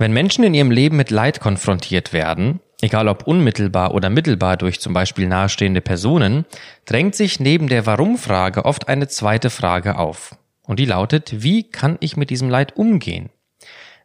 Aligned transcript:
Wenn 0.00 0.12
Menschen 0.12 0.44
in 0.44 0.54
ihrem 0.54 0.70
Leben 0.70 0.96
mit 0.96 1.10
Leid 1.10 1.40
konfrontiert 1.40 2.12
werden, 2.12 2.60
egal 2.80 3.08
ob 3.08 3.26
unmittelbar 3.26 3.94
oder 3.94 4.10
mittelbar 4.10 4.56
durch 4.56 4.78
zum 4.80 4.94
Beispiel 4.94 5.26
nahestehende 5.26 5.80
Personen, 5.80 6.46
drängt 6.84 7.16
sich 7.16 7.40
neben 7.40 7.66
der 7.66 7.84
Warum-Frage 7.84 8.64
oft 8.64 8.86
eine 8.88 9.08
zweite 9.08 9.50
Frage 9.50 9.98
auf. 9.98 10.36
Und 10.62 10.78
die 10.78 10.84
lautet, 10.84 11.42
wie 11.42 11.64
kann 11.64 11.96
ich 11.98 12.16
mit 12.16 12.30
diesem 12.30 12.48
Leid 12.48 12.76
umgehen? 12.76 13.30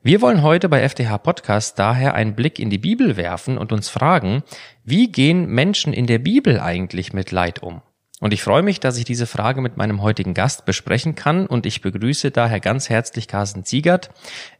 Wir 0.02 0.20
wollen 0.22 0.42
heute 0.42 0.68
bei 0.68 0.88
FTH 0.88 1.16
Podcast 1.20 1.78
daher 1.78 2.16
einen 2.16 2.34
Blick 2.34 2.58
in 2.58 2.72
die 2.72 2.80
Bibel 2.80 3.16
werfen 3.16 3.60
und 3.60 3.72
uns 3.72 3.90
fragen, 3.90 4.42
wie 4.84 5.12
gehen 5.12 5.46
Menschen 5.46 5.94
in 5.94 6.08
der 6.08 6.20
Bibel 6.20 6.60
eigentlich 6.60 7.14
mit 7.14 7.32
Leid 7.32 7.62
um? 7.62 7.84
Und 8.24 8.34
ich 8.34 8.42
freue 8.42 8.62
mich, 8.62 8.80
dass 8.80 8.98
ich 8.98 9.04
diese 9.04 9.28
Frage 9.28 9.60
mit 9.60 9.76
meinem 9.76 10.02
heutigen 10.02 10.34
Gast 10.34 10.64
besprechen 10.64 11.14
kann 11.14 11.46
und 11.46 11.66
ich 11.66 11.82
begrüße 11.82 12.32
daher 12.32 12.62
ganz 12.62 12.88
herzlich 12.88 13.28
Carsten 13.28 13.66
Ziegert. 13.66 14.12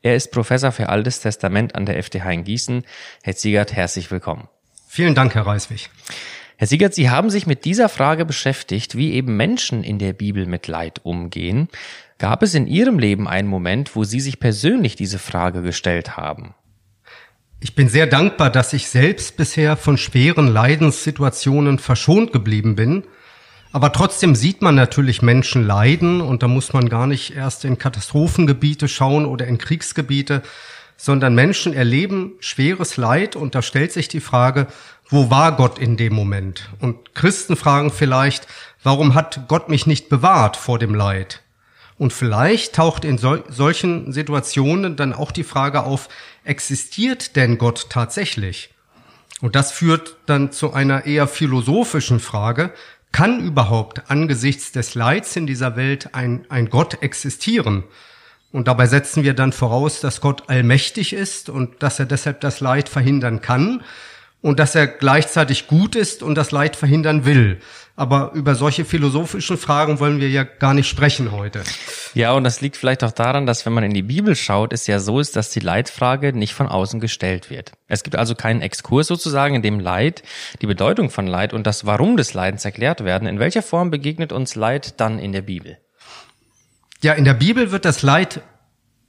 Er 0.02 0.16
ist 0.16 0.34
Professor 0.34 0.74
für 0.74 0.90
Altes 0.90 1.22
Testament 1.22 1.74
an 1.74 1.86
der 1.86 2.04
FTH 2.04 2.30
in 2.30 2.44
Gießen. 2.44 2.84
Herr 3.24 3.38
Ziegert, 3.38 3.72
herzlich 3.72 4.12
willkommen. 4.12 4.50
Vielen 4.90 5.16
Dank, 5.16 5.34
Herr 5.34 5.48
Reiswig. 5.48 5.90
Herr 6.58 6.68
Siegert, 6.68 6.94
Sie 6.94 7.10
haben 7.10 7.30
sich 7.30 7.48
mit 7.48 7.64
dieser 7.64 7.88
Frage 7.88 8.26
beschäftigt, 8.26 8.98
wie 8.98 9.14
eben 9.14 9.38
Menschen 9.38 9.86
in 9.86 9.98
der 9.98 10.12
Bibel 10.12 10.46
mit 10.46 10.68
Leid 10.68 11.00
umgehen. 11.04 11.70
Gab 12.18 12.44
es 12.44 12.56
in 12.56 12.68
Ihrem 12.68 13.00
Leben 13.00 13.30
einen 13.30 13.48
Moment, 13.48 13.96
wo 13.96 14.04
Sie 14.04 14.20
sich 14.20 14.42
persönlich 14.42 14.98
diese 14.98 15.20
Frage 15.20 15.62
gestellt 15.62 16.18
haben? 16.18 16.54
Ich 17.62 17.76
bin 17.76 17.88
sehr 17.88 18.08
dankbar, 18.08 18.50
dass 18.50 18.74
ich 18.74 18.90
selbst 18.90 19.38
bisher 19.38 19.78
von 19.78 19.98
schweren 19.98 20.50
Leidenssituationen 20.50 21.80
verschont 21.80 22.34
geblieben 22.34 22.76
bin 22.76 23.06
aber 23.74 23.92
trotzdem 23.92 24.36
sieht 24.36 24.62
man 24.62 24.76
natürlich 24.76 25.24
Menschen 25.24 25.66
leiden 25.66 26.22
und 26.22 26.44
da 26.44 26.48
muss 26.48 26.74
man 26.74 26.90
gar 26.90 27.08
nicht 27.08 27.36
erst 27.36 27.66
in 27.66 27.80
Katastrophengebiete 27.80 28.88
schauen 28.88 29.26
oder 29.26 29.48
in 29.48 29.58
Kriegsgebiete, 29.58 30.44
sondern 30.96 31.34
Menschen 31.34 31.74
erleben 31.74 32.34
schweres 32.40 32.98
Leid 32.98 33.36
und 33.36 33.56
da 33.56 33.64
stellt 33.64 33.92
sich 33.92 34.08
die 34.08 34.20
Frage, 34.20 34.68
wo 35.10 35.32
war 35.32 35.56
Gott 35.56 35.80
in 35.80 35.98
dem 35.98 36.14
Moment? 36.14 36.70
Und 36.80 37.16
Christen 37.16 37.56
fragen 37.56 37.90
vielleicht, 37.90 38.48
warum 38.84 39.16
hat 39.16 39.48
Gott 39.48 39.70
mich 39.70 39.88
nicht 39.88 40.08
bewahrt 40.08 40.56
vor 40.56 40.78
dem 40.78 40.94
Leid? 40.94 41.42
Und 41.98 42.14
vielleicht 42.14 42.76
taucht 42.76 43.04
in 43.04 43.18
sol 43.18 43.44
solchen 43.50 44.14
Situationen 44.14 44.96
dann 44.96 45.14
auch 45.14 45.32
die 45.32 45.44
Frage 45.44 45.84
auf, 45.84 46.10
existiert 46.44 47.36
denn 47.36 47.58
Gott 47.58 47.88
tatsächlich? 47.90 48.70
Und 49.42 49.56
das 49.56 49.74
führt 49.74 50.16
dann 50.26 50.54
zu 50.54 50.72
einer 50.72 51.06
eher 51.06 51.28
philosophischen 51.28 52.22
Frage, 52.22 52.72
kann 53.14 53.40
überhaupt 53.40 54.12
angesichts 54.12 54.74
des 54.74 54.94
Leids 54.94 55.38
in 55.38 55.48
dieser 55.48 55.78
Welt 55.78 56.10
ein, 56.14 56.46
ein 56.50 56.70
Gott 56.70 57.02
existieren? 57.02 57.86
Und 58.52 58.68
dabei 58.68 58.86
setzen 58.86 59.24
wir 59.24 59.34
dann 59.34 59.54
voraus, 59.54 60.02
dass 60.02 60.20
Gott 60.20 60.50
allmächtig 60.50 61.14
ist 61.14 61.50
und 61.50 61.82
dass 61.82 62.00
er 62.00 62.06
deshalb 62.06 62.42
das 62.42 62.60
Leid 62.60 62.90
verhindern 62.90 63.40
kann 63.40 63.82
und 64.44 64.60
dass 64.60 64.76
er 64.76 64.88
gleichzeitig 64.88 65.68
gut 65.68 65.96
ist 65.96 66.22
und 66.22 66.36
das 66.36 66.52
Leid 66.52 66.76
verhindern 66.76 67.24
will. 67.24 67.60
Aber 67.96 68.32
über 68.34 68.56
solche 68.56 68.84
philosophischen 68.84 69.58
Fragen 69.58 70.02
wollen 70.02 70.20
wir 70.20 70.30
ja 70.30 70.44
gar 70.44 70.74
nicht 70.74 70.90
sprechen 70.90 71.32
heute. 71.32 71.64
Ja, 72.14 72.34
und 72.34 72.44
das 72.44 72.60
liegt 72.60 72.76
vielleicht 72.76 73.06
auch 73.06 73.14
daran, 73.14 73.46
dass 73.46 73.66
wenn 73.66 73.72
man 73.72 73.86
in 73.86 73.94
die 73.94 74.02
Bibel 74.02 74.36
schaut, 74.36 74.74
es 74.74 74.86
ja 74.86 75.00
so 75.00 75.22
ist, 75.22 75.38
dass 75.38 75.52
die 75.52 75.62
Leitfrage 75.62 76.34
nicht 76.34 76.54
von 76.54 76.68
außen 76.68 77.00
gestellt 77.00 77.50
wird. 77.50 77.72
Es 77.88 78.04
gibt 78.04 78.18
also 78.18 78.36
keinen 78.36 78.62
Exkurs 78.62 79.08
sozusagen, 79.08 79.56
in 79.56 79.62
dem 79.62 79.80
Leid, 79.80 80.24
die 80.62 80.68
Bedeutung 80.68 81.10
von 81.10 81.26
Leid 81.26 81.54
und 81.54 81.66
das 81.66 81.86
Warum 81.86 82.18
des 82.18 82.34
Leidens 82.34 82.66
erklärt 82.66 83.06
werden. 83.06 83.30
In 83.30 83.40
welcher 83.40 83.62
Form 83.64 83.92
begegnet 83.92 84.34
uns 84.34 84.56
Leid 84.56 85.00
dann 85.00 85.20
in 85.20 85.32
der 85.32 85.44
Bibel? 85.44 85.78
Ja, 87.02 87.14
in 87.14 87.24
der 87.24 87.34
Bibel 87.34 87.72
wird 87.72 87.86
das 87.86 88.02
Leid 88.02 88.42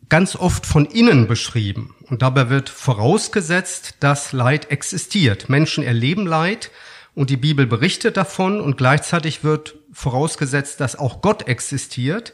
ganz 0.08 0.36
oft 0.36 0.66
von 0.66 0.86
innen 0.86 1.26
beschrieben. 1.26 1.94
Und 2.08 2.22
dabei 2.22 2.50
wird 2.50 2.68
vorausgesetzt, 2.68 3.96
dass 4.00 4.32
Leid 4.32 4.70
existiert. 4.70 5.48
Menschen 5.48 5.84
erleben 5.84 6.26
Leid 6.26 6.70
und 7.14 7.30
die 7.30 7.36
Bibel 7.36 7.66
berichtet 7.66 8.16
davon 8.16 8.60
und 8.60 8.76
gleichzeitig 8.76 9.44
wird 9.44 9.76
vorausgesetzt, 9.92 10.80
dass 10.80 10.96
auch 10.96 11.22
Gott 11.22 11.46
existiert, 11.48 12.32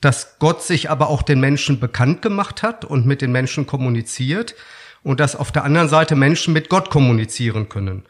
dass 0.00 0.38
Gott 0.38 0.62
sich 0.62 0.90
aber 0.90 1.08
auch 1.08 1.22
den 1.22 1.40
Menschen 1.40 1.80
bekannt 1.80 2.22
gemacht 2.22 2.62
hat 2.62 2.84
und 2.84 3.06
mit 3.06 3.22
den 3.22 3.32
Menschen 3.32 3.66
kommuniziert 3.66 4.54
und 5.02 5.20
dass 5.20 5.36
auf 5.36 5.52
der 5.52 5.64
anderen 5.64 5.88
Seite 5.88 6.16
Menschen 6.16 6.52
mit 6.52 6.68
Gott 6.68 6.90
kommunizieren 6.90 7.68
können. 7.68 8.04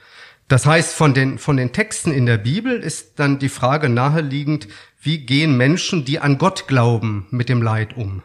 Das 0.48 0.66
heißt, 0.66 0.94
von 0.94 1.14
den, 1.14 1.38
von 1.38 1.56
den 1.56 1.72
Texten 1.72 2.12
in 2.12 2.26
der 2.26 2.38
Bibel 2.38 2.78
ist 2.78 3.19
dann 3.19 3.38
die 3.38 3.48
Frage 3.48 3.88
naheliegend, 3.88 4.69
wie 5.00 5.19
gehen 5.19 5.56
Menschen, 5.56 6.04
die 6.04 6.20
an 6.20 6.38
Gott 6.38 6.66
glauben, 6.69 7.26
mit 7.31 7.48
dem 7.48 7.62
Leid 7.62 7.97
um? 7.97 8.22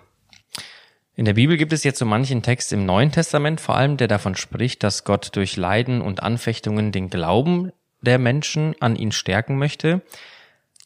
In 1.20 1.26
der 1.26 1.34
Bibel 1.34 1.58
gibt 1.58 1.74
es 1.74 1.84
jetzt 1.84 2.00
so 2.00 2.06
manchen 2.06 2.44
Text 2.44 2.72
im 2.72 2.86
Neuen 2.86 3.12
Testament 3.12 3.60
vor 3.60 3.76
allem, 3.76 3.98
der 3.98 4.08
davon 4.08 4.38
spricht, 4.38 4.84
dass 4.84 5.04
Gott 5.04 5.36
durch 5.36 5.58
Leiden 5.58 6.00
und 6.00 6.24
Anfechtungen 6.24 6.94
den 6.94 7.10
Glauben 7.10 7.74
der 8.00 8.18
Menschen 8.18 8.74
an 8.80 8.96
ihn 8.96 9.12
stärken 9.12 9.58
möchte. 9.58 10.02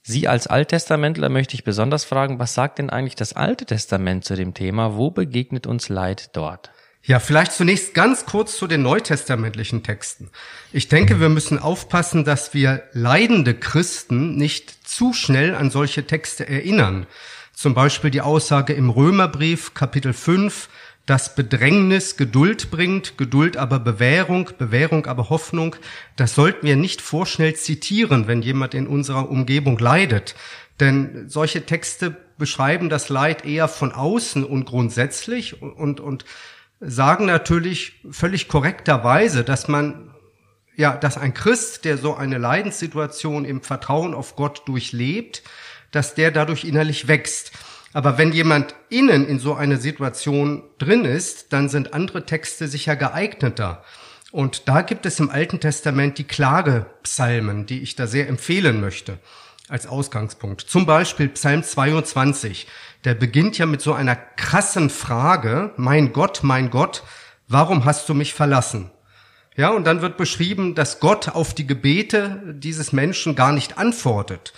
Sie 0.02 0.28
als 0.28 0.48
Alttestamentler 0.48 1.30
möchte 1.30 1.54
ich 1.54 1.64
besonders 1.64 2.04
fragen, 2.04 2.40
was 2.40 2.56
sagt 2.56 2.80
denn 2.80 2.90
eigentlich 2.90 3.14
das 3.14 3.34
Alte 3.34 3.68
Testament 3.68 4.26
zu 4.26 4.36
dem 4.36 4.56
Thema? 4.56 4.96
Wo 4.96 5.12
begegnet 5.12 5.68
uns 5.68 5.88
Leid 5.88 6.36
dort? 6.36 6.72
Ja, 7.04 7.20
vielleicht 7.20 7.52
zunächst 7.52 7.94
ganz 7.94 8.26
kurz 8.26 8.58
zu 8.58 8.66
den 8.66 8.82
neutestamentlichen 8.82 9.84
Texten. 9.84 10.32
Ich 10.72 10.88
denke, 10.88 11.20
wir 11.20 11.30
müssen 11.30 11.60
aufpassen, 11.60 12.26
dass 12.26 12.56
wir 12.56 12.82
leidende 12.94 13.54
Christen 13.54 14.36
nicht 14.36 14.88
zu 14.88 15.14
schnell 15.14 15.54
an 15.54 15.70
solche 15.70 16.08
Texte 16.08 16.50
erinnern. 16.50 17.06
Zum 17.54 17.76
Beispiel 17.76 18.10
die 18.10 18.22
Aussage 18.22 18.74
im 18.74 18.90
Römerbrief 18.90 19.74
Kapitel 19.74 20.14
5, 20.14 20.70
dass 21.06 21.36
Bedrängnis 21.36 22.18
Geduld 22.18 22.72
bringt, 22.72 23.18
Geduld 23.18 23.58
aber 23.58 23.80
Bewährung, 23.80 24.50
Bewährung 24.58 25.06
aber 25.06 25.30
Hoffnung. 25.30 25.76
Das 26.16 26.34
sollten 26.34 26.66
wir 26.66 26.76
nicht 26.76 27.02
vorschnell 27.02 27.56
zitieren, 27.56 28.28
wenn 28.28 28.42
jemand 28.42 28.74
in 28.74 28.88
unserer 28.88 29.30
Umgebung 29.30 29.78
leidet. 29.78 30.36
Denn 30.80 31.30
solche 31.30 31.66
Texte 31.66 32.18
beschreiben 32.38 32.90
das 32.90 33.10
Leid 33.10 33.46
eher 33.46 33.68
von 33.68 33.92
außen 33.92 34.44
und 34.44 34.66
grundsätzlich 34.66 35.62
und, 35.62 36.00
und 36.00 36.26
sagen 36.80 37.26
natürlich 37.26 38.02
völlig 38.10 38.48
korrekterweise, 38.48 39.44
dass 39.44 39.68
man 39.68 40.10
ja, 40.76 40.98
dass 40.98 41.18
ein 41.20 41.36
Christ, 41.36 41.86
der 41.86 42.00
so 42.00 42.16
eine 42.16 42.40
Leidenssituation 42.40 43.46
im 43.46 43.62
Vertrauen 43.62 44.16
auf 44.16 44.36
Gott 44.36 44.64
durchlebt, 44.68 45.44
dass 45.94 46.16
der 46.16 46.32
dadurch 46.32 46.66
innerlich 46.66 47.08
wächst. 47.08 47.54
Aber 47.94 48.18
wenn 48.18 48.34
jemand 48.34 48.76
innen 48.90 49.26
in 49.26 49.40
so 49.40 49.54
eine 49.54 49.78
Situation 49.78 50.64
drin 50.80 51.06
ist, 51.06 51.54
dann 51.54 51.70
sind 51.70 51.94
andere 51.94 52.26
Texte 52.26 52.68
sicher 52.68 52.96
geeigneter. 52.96 53.84
Und 54.32 54.68
da 54.68 54.82
gibt 54.82 55.06
es 55.06 55.20
im 55.20 55.30
Alten 55.30 55.60
Testament 55.60 56.18
die 56.18 56.24
Klagepsalmen, 56.24 57.68
die 57.68 57.82
ich 57.82 57.96
da 57.96 58.08
sehr 58.08 58.28
empfehlen 58.28 58.82
möchte 58.82 59.20
als 59.70 59.86
Ausgangspunkt. 59.86 60.62
Zum 60.62 60.88
Beispiel 60.88 61.30
Psalm 61.30 61.64
22. 61.64 62.68
Der 63.06 63.14
beginnt 63.14 63.58
ja 63.60 63.68
mit 63.68 63.82
so 63.82 63.94
einer 63.94 64.16
krassen 64.16 64.90
Frage, 64.90 65.72
mein 65.78 66.14
Gott, 66.14 66.40
mein 66.42 66.72
Gott, 66.72 67.04
warum 67.48 67.86
hast 67.86 68.10
du 68.10 68.16
mich 68.16 68.34
verlassen? 68.34 68.90
Ja, 69.56 69.70
und 69.70 69.86
dann 69.86 70.02
wird 70.02 70.18
beschrieben, 70.18 70.74
dass 70.74 71.00
Gott 71.00 71.30
auf 71.30 71.54
die 71.54 71.68
Gebete 71.68 72.42
dieses 72.58 72.92
Menschen 72.92 73.36
gar 73.36 73.52
nicht 73.52 73.78
antwortet. 73.78 74.54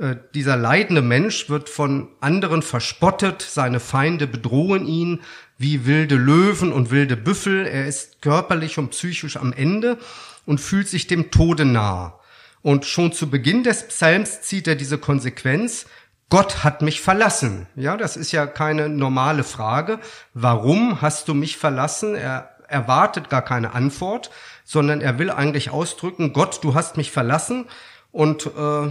Äh, 0.00 0.16
dieser 0.34 0.56
leidende 0.56 1.02
Mensch 1.02 1.50
wird 1.50 1.68
von 1.68 2.08
anderen 2.20 2.62
verspottet, 2.62 3.42
seine 3.42 3.80
Feinde 3.80 4.26
bedrohen 4.26 4.86
ihn 4.86 5.20
wie 5.58 5.84
wilde 5.84 6.14
Löwen 6.14 6.72
und 6.72 6.90
wilde 6.90 7.18
Büffel. 7.18 7.66
Er 7.66 7.86
ist 7.86 8.22
körperlich 8.22 8.78
und 8.78 8.90
psychisch 8.90 9.36
am 9.36 9.52
Ende 9.52 9.98
und 10.46 10.58
fühlt 10.58 10.88
sich 10.88 11.06
dem 11.06 11.30
Tode 11.30 11.66
nah. 11.66 12.18
Und 12.62 12.86
schon 12.86 13.12
zu 13.12 13.28
Beginn 13.28 13.62
des 13.62 13.88
Psalms 13.88 14.40
zieht 14.40 14.66
er 14.66 14.74
diese 14.74 14.96
Konsequenz, 14.96 15.86
Gott 16.30 16.64
hat 16.64 16.80
mich 16.80 17.00
verlassen. 17.02 17.66
Ja, 17.74 17.96
das 17.96 18.16
ist 18.16 18.32
ja 18.32 18.46
keine 18.46 18.88
normale 18.88 19.44
Frage. 19.44 19.98
Warum 20.32 21.02
hast 21.02 21.28
du 21.28 21.34
mich 21.34 21.58
verlassen? 21.58 22.14
Er 22.14 22.50
erwartet 22.68 23.28
gar 23.28 23.42
keine 23.42 23.74
Antwort, 23.74 24.30
sondern 24.64 25.00
er 25.00 25.18
will 25.18 25.30
eigentlich 25.30 25.70
ausdrücken, 25.70 26.32
Gott, 26.32 26.60
du 26.62 26.74
hast 26.74 26.96
mich 26.96 27.10
verlassen 27.10 27.66
und 28.12 28.46
äh, 28.46 28.88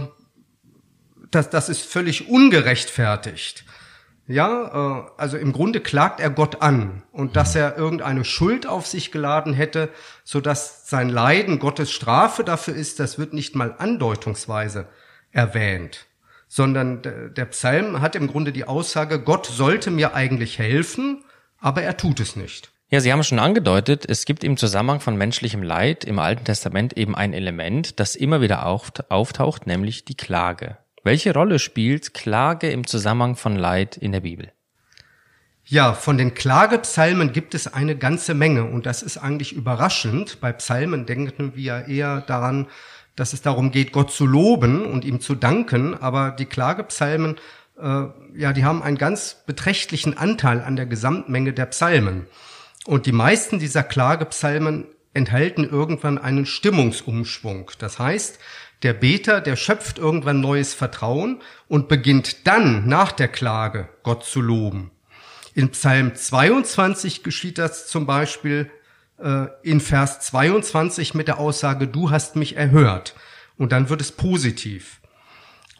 das, 1.30 1.50
das 1.50 1.68
ist 1.68 1.82
völlig 1.82 2.28
ungerechtfertigt. 2.28 3.64
Ja, 4.26 5.02
äh, 5.06 5.10
also 5.16 5.36
im 5.36 5.52
Grunde 5.52 5.80
klagt 5.80 6.20
er 6.20 6.30
Gott 6.30 6.62
an 6.62 7.02
und 7.10 7.34
dass 7.34 7.56
er 7.56 7.76
irgendeine 7.76 8.24
Schuld 8.24 8.64
auf 8.64 8.86
sich 8.86 9.10
geladen 9.10 9.54
hätte, 9.54 9.88
so 10.22 10.40
dass 10.40 10.88
sein 10.88 11.08
Leiden 11.08 11.58
Gottes 11.58 11.90
Strafe 11.90 12.44
dafür 12.44 12.74
ist, 12.74 13.00
das 13.00 13.18
wird 13.18 13.32
nicht 13.32 13.56
mal 13.56 13.74
andeutungsweise 13.76 14.86
erwähnt, 15.32 16.06
sondern 16.46 17.02
der 17.02 17.44
Psalm 17.46 18.00
hat 18.00 18.14
im 18.14 18.28
Grunde 18.28 18.52
die 18.52 18.66
Aussage, 18.66 19.20
Gott 19.20 19.46
sollte 19.46 19.90
mir 19.90 20.14
eigentlich 20.14 20.58
helfen, 20.60 21.24
aber 21.58 21.82
er 21.82 21.96
tut 21.96 22.20
es 22.20 22.36
nicht. 22.36 22.70
Ja, 22.92 23.00
Sie 23.00 23.12
haben 23.12 23.22
schon 23.22 23.38
angedeutet, 23.38 24.04
es 24.08 24.24
gibt 24.24 24.42
im 24.42 24.56
Zusammenhang 24.56 25.00
von 25.00 25.16
menschlichem 25.16 25.62
Leid 25.62 26.04
im 26.04 26.18
Alten 26.18 26.44
Testament 26.44 26.96
eben 26.96 27.14
ein 27.14 27.32
Element, 27.32 28.00
das 28.00 28.16
immer 28.16 28.40
wieder 28.40 28.66
auftaucht, 28.66 29.66
nämlich 29.66 30.04
die 30.04 30.16
Klage. 30.16 30.76
Welche 31.02 31.32
Rolle 31.32 31.58
spielt 31.58 32.12
Klage 32.12 32.70
im 32.70 32.86
Zusammenhang 32.86 33.34
von 33.34 33.56
Leid 33.56 33.96
in 33.96 34.12
der 34.12 34.20
Bibel? 34.20 34.52
Ja, 35.64 35.94
von 35.94 36.18
den 36.18 36.34
Klagepsalmen 36.34 37.32
gibt 37.32 37.54
es 37.54 37.72
eine 37.72 37.96
ganze 37.96 38.34
Menge 38.34 38.64
und 38.64 38.86
das 38.86 39.02
ist 39.02 39.16
eigentlich 39.16 39.52
überraschend. 39.52 40.40
Bei 40.40 40.52
Psalmen 40.52 41.06
denken 41.06 41.52
wir 41.54 41.86
eher 41.86 42.20
daran, 42.22 42.66
dass 43.16 43.32
es 43.32 43.40
darum 43.40 43.70
geht, 43.70 43.92
Gott 43.92 44.10
zu 44.10 44.26
loben 44.26 44.84
und 44.84 45.04
ihm 45.04 45.20
zu 45.20 45.34
danken, 45.34 45.94
aber 45.94 46.32
die 46.32 46.46
Klagepsalmen, 46.46 47.36
äh, 47.78 48.04
ja, 48.34 48.52
die 48.52 48.64
haben 48.64 48.82
einen 48.82 48.98
ganz 48.98 49.36
beträchtlichen 49.46 50.18
Anteil 50.18 50.60
an 50.60 50.76
der 50.76 50.86
Gesamtmenge 50.86 51.52
der 51.52 51.66
Psalmen. 51.66 52.26
Und 52.84 53.06
die 53.06 53.12
meisten 53.12 53.58
dieser 53.58 53.82
Klagepsalmen 53.82 54.86
enthalten 55.14 55.64
irgendwann 55.64 56.18
einen 56.18 56.46
Stimmungsumschwung. 56.46 57.70
Das 57.78 57.98
heißt, 57.98 58.38
der 58.82 58.94
Beter, 58.94 59.40
der 59.40 59.56
schöpft 59.56 59.98
irgendwann 59.98 60.40
neues 60.40 60.74
Vertrauen 60.74 61.40
und 61.68 61.88
beginnt 61.88 62.46
dann 62.46 62.88
nach 62.88 63.12
der 63.12 63.28
Klage 63.28 63.88
Gott 64.02 64.24
zu 64.24 64.40
loben. 64.40 64.90
In 65.54 65.70
Psalm 65.70 66.14
22 66.14 67.22
geschieht 67.22 67.58
das 67.58 67.88
zum 67.88 68.06
Beispiel 68.06 68.70
äh, 69.18 69.46
in 69.62 69.80
Vers 69.80 70.20
22 70.20 71.14
mit 71.14 71.28
der 71.28 71.38
Aussage, 71.38 71.86
du 71.86 72.10
hast 72.10 72.36
mich 72.36 72.56
erhört. 72.56 73.14
Und 73.58 73.72
dann 73.72 73.90
wird 73.90 74.00
es 74.00 74.12
positiv. 74.12 74.99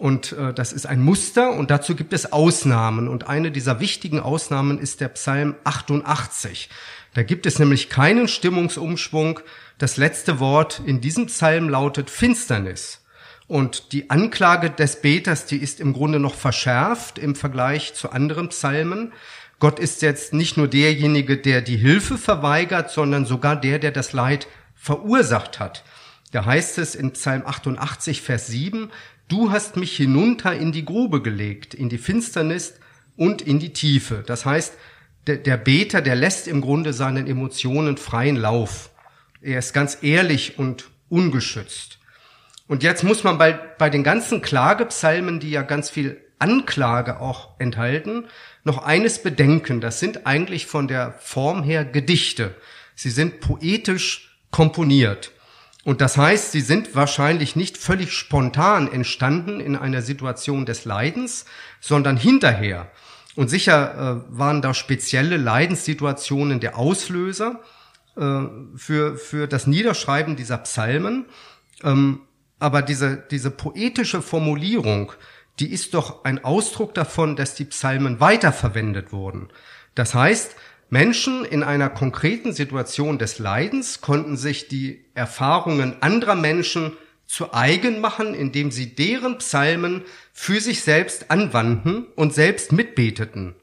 Und 0.01 0.33
äh, 0.33 0.55
das 0.55 0.73
ist 0.73 0.87
ein 0.87 1.03
Muster 1.03 1.53
und 1.53 1.71
dazu 1.71 1.95
gibt 1.95 2.15
es 2.15 2.33
Ausnahmen. 2.33 3.07
Und 3.07 3.29
eine 3.29 3.51
dieser 3.51 3.81
wichtigen 3.81 4.19
Ausnahmen 4.19 4.79
ist 4.79 5.03
der 5.03 5.09
Psalm 5.09 5.57
88. 5.65 6.71
Da 7.13 7.23
gibt 7.23 7.45
es 7.45 7.59
nämlich 7.59 7.91
keinen 7.91 8.27
Stimmungsumschwung. 8.27 9.41
Das 9.77 9.99
letzte 9.99 10.41
Wort 10.41 10.81
in 10.87 11.03
diesem 11.03 11.27
Psalm 11.27 11.69
lautet 11.69 12.09
Finsternis. 12.09 13.05
Und 13.47 13.93
die 13.93 14.09
Anklage 14.09 14.71
des 14.71 15.03
Beters, 15.03 15.45
die 15.45 15.59
ist 15.59 15.81
im 15.81 15.93
Grunde 15.93 16.19
noch 16.19 16.35
verschärft 16.35 17.19
im 17.19 17.35
Vergleich 17.35 17.93
zu 17.93 18.11
anderen 18.11 18.49
Psalmen. 18.49 19.13
Gott 19.59 19.79
ist 19.79 20.01
jetzt 20.01 20.33
nicht 20.33 20.57
nur 20.57 20.69
derjenige, 20.69 21.37
der 21.37 21.61
die 21.61 21.77
Hilfe 21.77 22.17
verweigert, 22.17 22.91
sondern 22.91 23.27
sogar 23.27 23.55
der, 23.55 23.79
der 23.79 23.91
das 23.91 24.15
Leid 24.15 24.47
verursacht 24.75 25.61
hat. 25.61 25.85
Da 26.31 26.47
heißt 26.47 26.79
es 26.79 26.95
in 26.95 27.13
Psalm 27.13 27.43
88, 27.45 28.23
Vers 28.23 28.47
7, 28.47 28.91
Du 29.31 29.53
hast 29.53 29.77
mich 29.77 29.97
hinunter 29.97 30.57
in 30.57 30.73
die 30.73 30.85
Grube 30.85 31.23
gelegt, 31.23 31.73
in 31.73 31.89
die 31.89 31.99
Finsternis 31.99 32.75
und 33.17 33.41
in 33.41 33.61
die 33.61 33.73
Tiefe. 33.73 34.25
Das 34.27 34.45
heißt, 34.45 34.75
der, 35.29 35.37
der 35.37 35.57
Beter, 35.57 36.01
der 36.03 36.17
lässt 36.17 36.49
im 36.49 36.61
Grunde 36.61 36.93
seinen 36.93 37.29
Emotionen 37.29 37.97
freien 37.97 38.35
Lauf. 38.35 38.91
Er 39.41 39.61
ist 39.61 39.73
ganz 39.73 39.99
ehrlich 40.03 40.59
und 40.59 40.91
ungeschützt. 41.09 42.01
Und 42.67 42.83
jetzt 42.83 43.05
muss 43.05 43.23
man 43.23 43.39
bei, 43.39 43.53
bei 43.53 43.89
den 43.89 44.03
ganzen 44.03 44.43
Klagepsalmen, 44.43 45.39
die 45.39 45.51
ja 45.51 45.63
ganz 45.63 45.91
viel 45.91 46.21
Anklage 46.41 47.21
auch 47.21 47.51
enthalten, 47.61 48.25
noch 48.65 48.83
eines 48.83 49.23
bedenken. 49.23 49.81
Das 49.81 50.01
sind 50.01 50.27
eigentlich 50.27 50.67
von 50.67 50.89
der 50.89 51.13
Form 51.21 51.63
her 51.63 51.85
Gedichte. 51.85 52.57
Sie 52.97 53.11
sind 53.11 53.39
poetisch 53.39 54.41
komponiert. 54.51 55.31
Und 55.85 56.01
das 56.01 56.17
heißt, 56.17 56.53
sie 56.53 56.61
sind 56.61 56.95
wahrscheinlich 56.95 57.57
nicht 57.57 57.79
völlig 57.79 58.13
spontan 58.13 58.91
entstanden 58.91 59.61
in 59.61 59.77
einer 59.77 60.03
Situation 60.03 60.67
des 60.67 60.85
Leidens, 60.85 61.47
sondern 61.81 62.17
hinterher. 62.17 62.91
Und 63.35 63.49
sicher 63.49 64.25
äh, 64.29 64.39
waren 64.39 64.61
da 64.61 64.75
spezielle 64.75 65.37
Leidenssituationen 65.37 66.61
der 66.61 66.77
Auslöser 66.77 67.61
äh, 68.17 68.43
für, 68.77 69.17
für 69.17 69.47
das 69.47 69.67
Niederschreiben 69.67 70.37
dieser 70.37 70.59
Psalmen. 70.59 71.27
Ähm, 71.83 72.21
aber 72.59 72.83
diese, 72.83 73.17
diese 73.31 73.51
poetische 73.51 74.21
Formulierung, 74.21 75.13
die 75.61 75.73
ist 75.73 75.95
doch 75.95 76.25
ein 76.25 76.45
Ausdruck 76.45 76.93
davon, 76.95 77.37
dass 77.37 77.55
die 77.55 77.65
Psalmen 77.65 78.21
weiterverwendet 78.21 79.13
wurden. 79.13 79.49
Das 79.95 80.15
heißt, 80.15 80.55
Menschen 80.91 81.45
in 81.45 81.63
einer 81.63 81.89
konkreten 81.89 82.53
Situation 82.53 83.19
des 83.19 83.39
Leidens 83.39 84.01
konnten 84.01 84.37
sich 84.37 84.67
die 84.67 85.05
Erfahrungen 85.15 86.03
anderer 86.03 86.35
Menschen 86.35 86.97
zu 87.27 87.55
eigen 87.55 88.01
machen, 88.01 88.35
indem 88.35 88.73
sie 88.73 88.97
deren 88.97 89.39
Psalmen 89.39 90.03
für 90.33 90.61
sich 90.61 90.83
selbst 90.83 91.31
anwandten 91.31 92.07
und 92.17 92.35
selbst 92.35 92.73
mitbeteten. 92.73 93.55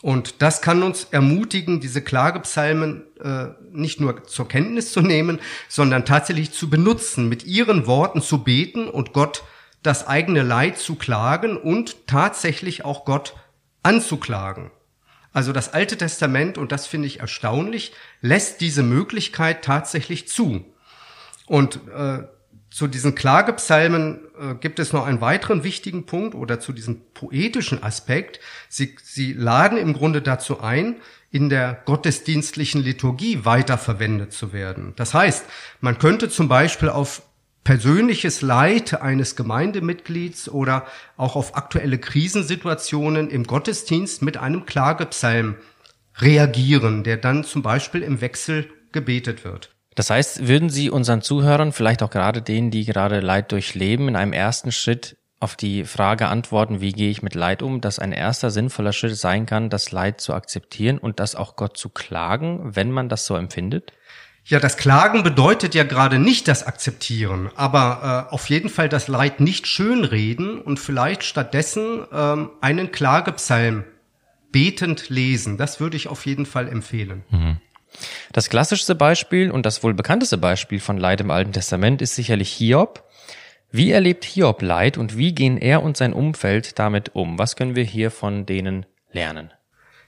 Und 0.00 0.42
das 0.42 0.62
kann 0.62 0.84
uns 0.84 1.08
ermutigen, 1.10 1.80
diese 1.80 2.02
Klagepsalmen 2.02 3.02
äh, 3.20 3.46
nicht 3.72 4.00
nur 4.00 4.22
zur 4.24 4.46
Kenntnis 4.46 4.92
zu 4.92 5.00
nehmen, 5.00 5.40
sondern 5.68 6.04
tatsächlich 6.04 6.52
zu 6.52 6.70
benutzen, 6.70 7.28
mit 7.28 7.44
ihren 7.46 7.88
Worten 7.88 8.22
zu 8.22 8.44
beten 8.44 8.86
und 8.86 9.12
Gott 9.12 9.42
das 9.82 10.06
eigene 10.06 10.42
Leid 10.42 10.78
zu 10.78 10.94
klagen 10.94 11.56
und 11.56 12.06
tatsächlich 12.06 12.84
auch 12.84 13.04
Gott 13.04 13.34
anzuklagen. 13.82 14.70
Also 15.34 15.52
das 15.52 15.74
Alte 15.74 15.98
Testament, 15.98 16.56
und 16.56 16.72
das 16.72 16.86
finde 16.86 17.08
ich 17.08 17.20
erstaunlich, 17.20 17.92
lässt 18.22 18.60
diese 18.62 18.84
Möglichkeit 18.84 19.62
tatsächlich 19.62 20.28
zu. 20.28 20.64
Und 21.46 21.80
äh, 21.94 22.22
zu 22.70 22.86
diesen 22.86 23.14
Klagepsalmen 23.14 24.20
äh, 24.40 24.54
gibt 24.54 24.78
es 24.78 24.92
noch 24.92 25.04
einen 25.04 25.20
weiteren 25.20 25.64
wichtigen 25.64 26.06
Punkt 26.06 26.34
oder 26.36 26.60
zu 26.60 26.72
diesem 26.72 27.02
poetischen 27.14 27.82
Aspekt. 27.82 28.38
Sie, 28.68 28.96
sie 29.02 29.32
laden 29.32 29.76
im 29.76 29.92
Grunde 29.92 30.22
dazu 30.22 30.60
ein, 30.60 30.96
in 31.32 31.48
der 31.48 31.82
gottesdienstlichen 31.84 32.80
Liturgie 32.80 33.44
weiterverwendet 33.44 34.32
zu 34.32 34.52
werden. 34.52 34.92
Das 34.94 35.14
heißt, 35.14 35.46
man 35.80 35.98
könnte 35.98 36.30
zum 36.30 36.46
Beispiel 36.46 36.88
auf 36.88 37.22
persönliches 37.64 38.42
Leid 38.42 39.00
eines 39.00 39.36
Gemeindemitglieds 39.36 40.48
oder 40.48 40.86
auch 41.16 41.34
auf 41.34 41.56
aktuelle 41.56 41.98
Krisensituationen 41.98 43.30
im 43.30 43.44
Gottesdienst 43.44 44.22
mit 44.22 44.36
einem 44.36 44.66
Klagepsalm 44.66 45.56
reagieren, 46.18 47.02
der 47.02 47.16
dann 47.16 47.42
zum 47.42 47.62
Beispiel 47.62 48.02
im 48.02 48.20
Wechsel 48.20 48.68
gebetet 48.92 49.44
wird. 49.44 49.70
Das 49.94 50.10
heißt, 50.10 50.46
würden 50.46 50.70
Sie 50.70 50.90
unseren 50.90 51.22
Zuhörern, 51.22 51.72
vielleicht 51.72 52.02
auch 52.02 52.10
gerade 52.10 52.42
denen, 52.42 52.70
die 52.70 52.84
gerade 52.84 53.20
Leid 53.20 53.52
durchleben, 53.52 54.08
in 54.08 54.16
einem 54.16 54.32
ersten 54.32 54.72
Schritt 54.72 55.16
auf 55.40 55.56
die 55.56 55.84
Frage 55.84 56.28
antworten, 56.28 56.80
wie 56.80 56.92
gehe 56.92 57.10
ich 57.10 57.22
mit 57.22 57.34
Leid 57.34 57.62
um, 57.62 57.80
dass 57.80 57.98
ein 57.98 58.12
erster 58.12 58.50
sinnvoller 58.50 58.92
Schritt 58.92 59.16
sein 59.16 59.46
kann, 59.46 59.70
das 59.70 59.92
Leid 59.92 60.20
zu 60.20 60.34
akzeptieren 60.34 60.98
und 60.98 61.20
das 61.20 61.34
auch 61.34 61.56
Gott 61.56 61.76
zu 61.76 61.90
klagen, 61.90 62.74
wenn 62.74 62.90
man 62.90 63.08
das 63.08 63.26
so 63.26 63.36
empfindet? 63.36 63.92
Ja, 64.46 64.60
das 64.60 64.76
Klagen 64.76 65.22
bedeutet 65.22 65.74
ja 65.74 65.84
gerade 65.84 66.18
nicht 66.18 66.48
das 66.48 66.66
Akzeptieren, 66.66 67.50
aber 67.56 68.26
äh, 68.30 68.34
auf 68.34 68.50
jeden 68.50 68.68
Fall 68.68 68.90
das 68.90 69.08
Leid 69.08 69.40
nicht 69.40 69.66
schönreden 69.66 70.60
und 70.60 70.78
vielleicht 70.78 71.24
stattdessen 71.24 72.04
ähm, 72.12 72.50
einen 72.60 72.92
Klagepsalm 72.92 73.84
betend 74.52 75.08
lesen. 75.08 75.56
Das 75.56 75.80
würde 75.80 75.96
ich 75.96 76.08
auf 76.08 76.26
jeden 76.26 76.44
Fall 76.44 76.68
empfehlen. 76.68 77.24
Mhm. 77.30 77.56
Das 78.32 78.50
klassischste 78.50 78.94
Beispiel 78.94 79.50
und 79.50 79.64
das 79.64 79.82
wohl 79.82 79.94
bekannteste 79.94 80.36
Beispiel 80.36 80.78
von 80.80 80.98
Leid 80.98 81.22
im 81.22 81.30
Alten 81.30 81.52
Testament 81.52 82.02
ist 82.02 82.14
sicherlich 82.14 82.52
Hiob. 82.52 83.02
Wie 83.70 83.92
erlebt 83.92 84.26
Hiob 84.26 84.60
Leid 84.60 84.98
und 84.98 85.16
wie 85.16 85.34
gehen 85.34 85.56
er 85.56 85.82
und 85.82 85.96
sein 85.96 86.12
Umfeld 86.12 86.78
damit 86.78 87.14
um? 87.14 87.38
Was 87.38 87.56
können 87.56 87.76
wir 87.76 87.84
hier 87.84 88.10
von 88.10 88.44
denen 88.44 88.84
lernen? 89.10 89.53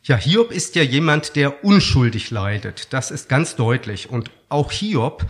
Ja, 0.07 0.17
Hiob 0.17 0.53
ist 0.53 0.77
ja 0.77 0.85
jemand, 0.85 1.35
der 1.35 1.65
unschuldig 1.65 2.31
leidet. 2.31 2.93
Das 2.93 3.11
ist 3.11 3.29
ganz 3.29 3.57
deutlich. 3.57 4.09
Und 4.09 4.31
auch 4.49 4.71
Hiob 4.71 5.27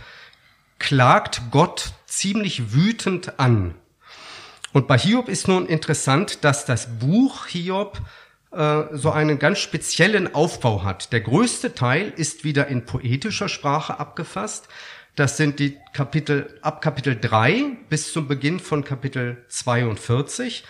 klagt 0.77 1.41
Gott 1.49 1.93
ziemlich 2.05 2.75
wütend 2.75 3.39
an. 3.39 3.73
Und 4.73 4.87
bei 4.87 4.95
Hiob 4.95 5.29
ist 5.29 5.47
nun 5.47 5.65
interessant, 5.65 6.43
dass 6.43 6.65
das 6.65 6.99
Buch 6.99 7.47
Hiob 7.47 7.99
äh, 8.51 8.83
so 8.91 9.09
einen 9.09 9.39
ganz 9.39 9.57
speziellen 9.57 10.35
Aufbau 10.35 10.83
hat. 10.83 11.11
Der 11.11 11.21
größte 11.21 11.73
Teil 11.73 12.13
ist 12.15 12.43
wieder 12.43 12.67
in 12.67 12.85
poetischer 12.85 13.49
Sprache 13.49 13.99
abgefasst. 13.99 14.67
Das 15.15 15.37
sind 15.37 15.57
die 15.57 15.79
Kapitel 15.93 16.59
ab 16.61 16.83
Kapitel 16.83 17.17
3 17.19 17.77
bis 17.89 18.13
zum 18.13 18.27
Beginn 18.27 18.59
von 18.59 18.83
Kapitel 18.83 19.43
42. 19.47 20.63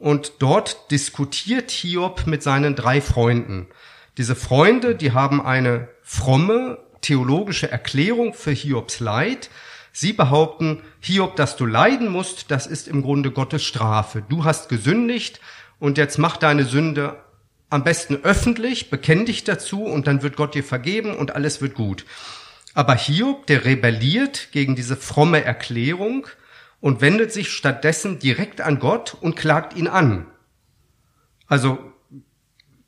Und 0.00 0.32
dort 0.38 0.90
diskutiert 0.90 1.70
Hiob 1.70 2.26
mit 2.26 2.42
seinen 2.42 2.74
drei 2.74 3.02
Freunden. 3.02 3.68
Diese 4.16 4.34
Freunde, 4.34 4.96
die 4.96 5.12
haben 5.12 5.44
eine 5.44 5.88
fromme 6.02 6.78
theologische 7.02 7.70
Erklärung 7.70 8.32
für 8.32 8.50
Hiobs 8.50 9.00
Leid. 9.00 9.50
Sie 9.92 10.14
behaupten, 10.14 10.82
Hiob, 11.00 11.36
dass 11.36 11.56
du 11.56 11.66
leiden 11.66 12.08
musst, 12.08 12.50
das 12.50 12.66
ist 12.66 12.88
im 12.88 13.02
Grunde 13.02 13.30
Gottes 13.30 13.62
Strafe. 13.62 14.22
Du 14.26 14.44
hast 14.44 14.70
gesündigt 14.70 15.38
und 15.78 15.98
jetzt 15.98 16.16
mach 16.16 16.38
deine 16.38 16.64
Sünde 16.64 17.22
am 17.68 17.84
besten 17.84 18.16
öffentlich, 18.22 18.88
bekenn 18.88 19.26
dich 19.26 19.44
dazu 19.44 19.84
und 19.84 20.06
dann 20.06 20.22
wird 20.22 20.34
Gott 20.34 20.54
dir 20.54 20.64
vergeben 20.64 21.14
und 21.14 21.34
alles 21.34 21.60
wird 21.60 21.74
gut. 21.74 22.06
Aber 22.72 22.94
Hiob, 22.94 23.46
der 23.48 23.66
rebelliert 23.66 24.48
gegen 24.52 24.76
diese 24.76 24.96
fromme 24.96 25.44
Erklärung 25.44 26.26
und 26.80 27.00
wendet 27.00 27.32
sich 27.32 27.50
stattdessen 27.50 28.18
direkt 28.18 28.60
an 28.60 28.78
Gott 28.78 29.16
und 29.20 29.36
klagt 29.36 29.76
ihn 29.76 29.88
an. 29.88 30.26
Also 31.46 31.78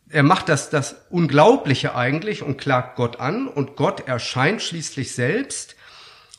er 0.09 0.23
macht 0.23 0.49
das, 0.49 0.71
das 0.71 1.07
Unglaubliche 1.11 1.95
eigentlich 1.95 2.43
und 2.43 2.59
klagt 2.59 2.97
Gott 2.97 3.21
an 3.21 3.49
und 3.49 3.77
Gott 3.77 4.07
erscheint 4.07 4.63
schließlich 4.63 5.15
selbst 5.15 5.77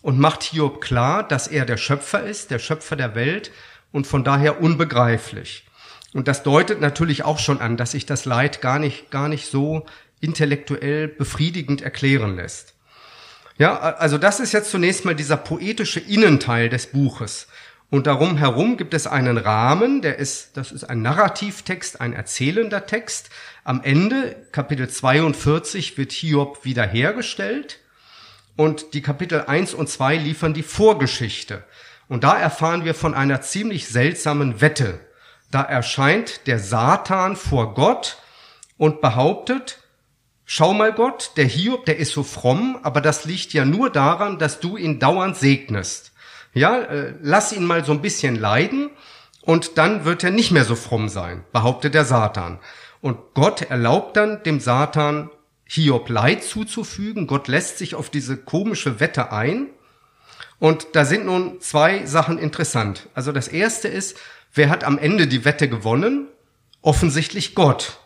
und 0.02 0.20
macht 0.20 0.44
Hiob 0.44 0.82
klar, 0.82 1.28
dass 1.28 1.48
er 1.48 1.66
der 1.66 1.78
Schöpfer 1.78 2.24
ist, 2.24 2.52
der 2.52 2.60
Schöpfer 2.60 2.96
der 2.96 3.16
Welt 3.16 3.52
und 3.92 4.06
von 4.06 4.24
daher 4.24 4.62
unbegreiflich. 4.62 5.66
Und 6.14 6.28
das 6.28 6.44
deutet 6.44 6.82
natürlich 6.82 7.24
auch 7.24 7.40
schon 7.40 7.60
an, 7.62 7.78
dass 7.78 7.92
sich 7.92 8.06
das 8.06 8.26
Leid 8.26 8.62
gar 8.62 8.78
nicht, 8.78 9.10
gar 9.10 9.28
nicht 9.28 9.48
so 9.48 9.86
intellektuell 10.20 11.08
befriedigend 11.08 11.82
erklären 11.82 12.36
lässt. 12.36 12.76
Ja, 13.58 13.78
also 13.78 14.18
das 14.18 14.40
ist 14.40 14.52
jetzt 14.52 14.72
zunächst 14.72 15.06
mal 15.06 15.16
dieser 15.16 15.38
poetische 15.38 16.00
Innenteil 16.00 16.70
des 16.70 16.88
Buches. 16.88 17.48
Und 17.92 18.08
darum 18.08 18.38
herum 18.38 18.78
gibt 18.78 18.96
es 18.96 19.06
einen 19.06 19.38
Rahmen, 19.38 20.02
der 20.02 20.18
ist, 20.18 20.58
das 20.58 20.72
ist 20.72 20.84
ein 20.86 21.04
Narrativtext, 21.04 22.02
ein 22.02 22.14
erzählender 22.14 22.88
Text. 22.88 23.30
Am 23.64 23.84
Ende, 23.84 24.36
Kapitel 24.52 24.90
42, 24.90 25.96
wird 26.00 26.12
Hiob 26.12 26.66
wiederhergestellt. 26.66 27.80
Und 28.56 28.96
die 28.96 29.04
Kapitel 29.04 29.42
1 29.42 29.76
und 29.76 29.90
2 29.90 30.16
liefern 30.16 30.56
die 30.56 30.64
Vorgeschichte. 30.64 31.64
Und 32.08 32.24
da 32.24 32.36
erfahren 32.36 32.84
wir 32.84 32.96
von 32.96 33.14
einer 33.14 33.42
ziemlich 33.42 33.88
seltsamen 33.88 34.60
Wette. 34.60 35.00
Da 35.52 35.62
erscheint 35.62 36.48
der 36.48 36.58
Satan 36.58 37.36
vor 37.36 37.76
Gott 37.76 38.18
und 38.78 39.02
behauptet, 39.02 39.83
schau 40.46 40.74
mal 40.74 40.94
Gott, 40.94 41.32
der 41.38 41.46
Hiob, 41.46 41.86
der 41.86 41.98
ist 41.98 42.12
so 42.12 42.24
fromm, 42.24 42.80
aber 42.84 43.02
das 43.02 43.26
liegt 43.26 43.54
ja 43.54 43.66
nur 43.66 43.90
daran, 43.90 44.40
dass 44.40 44.60
du 44.60 44.78
ihn 44.78 45.00
dauernd 45.00 45.38
segnest. 45.38 46.12
Ja, 46.54 46.80
äh, 46.82 47.16
lass 47.22 47.52
ihn 47.52 47.66
mal 47.66 47.84
so 47.84 47.92
ein 47.92 48.02
bisschen 48.02 48.36
leiden 48.36 48.92
und 49.42 49.78
dann 49.78 50.06
wird 50.06 50.24
er 50.24 50.32
nicht 50.32 50.52
mehr 50.52 50.66
so 50.66 50.76
fromm 50.76 51.10
sein, 51.10 51.44
behauptet 51.52 51.94
der 51.94 52.06
Satan. 52.06 52.60
Und 53.02 53.34
Gott 53.34 53.64
erlaubt 53.64 54.16
dann 54.16 54.44
dem 54.44 54.60
Satan 54.60 55.30
Hiob 55.66 56.10
Leid 56.10 56.44
zuzufügen. 56.44 57.28
Gott 57.28 57.48
lässt 57.48 57.78
sich 57.78 57.96
auf 57.96 58.10
diese 58.10 58.38
komische 58.38 59.00
Wette 59.00 59.32
ein. 59.32 59.68
Und 60.60 60.88
da 60.94 61.04
sind 61.04 61.26
nun 61.26 61.60
zwei 61.60 62.06
Sachen 62.06 62.38
interessant. 62.38 63.10
Also 63.14 63.32
das 63.32 63.50
erste 63.50 63.88
ist, 63.88 64.18
wer 64.54 64.70
hat 64.70 64.84
am 64.84 64.98
Ende 64.98 65.28
die 65.28 65.44
Wette 65.44 65.68
gewonnen? 65.68 66.28
Offensichtlich 66.82 67.56
Gott. 67.56 68.00